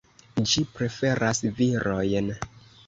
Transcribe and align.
Ĝi 0.51 0.63
preferas 0.79 1.45
virojn. 1.61 2.35